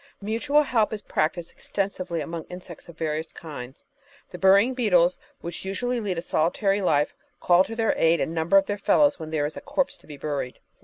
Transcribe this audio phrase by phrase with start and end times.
[0.19, 3.85] Mutual help is practised extensively among insects of various kinds.
[4.31, 8.57] The Burying Beetles, which usually lead a solitary life, call to their aid a number
[8.57, 10.57] of their fellows when there is a corpse to be buried.